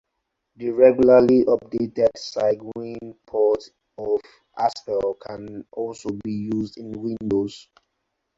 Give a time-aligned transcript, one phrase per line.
[0.55, 3.63] The regularly updated Cygwin port
[3.99, 4.19] of
[4.57, 7.69] aspell can also be used in Windows.